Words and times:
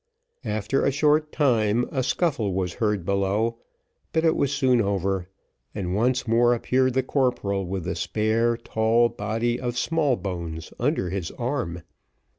After 0.47 0.83
a 0.83 0.89
short 0.89 1.31
time, 1.31 1.87
a 1.91 2.01
scuffle 2.01 2.55
was 2.55 2.73
heard 2.81 3.05
below, 3.05 3.59
but 4.13 4.25
it 4.25 4.35
was 4.35 4.51
soon 4.51 4.81
over, 4.81 5.29
and 5.75 5.93
once 5.95 6.27
more 6.27 6.55
appeared 6.55 6.95
the 6.95 7.03
corporal 7.03 7.67
with 7.67 7.83
the 7.83 7.93
spare, 7.93 8.57
tall 8.57 9.09
body 9.09 9.59
of 9.59 9.77
Smallbones 9.77 10.73
under 10.79 11.11
his 11.11 11.29
arm. 11.29 11.83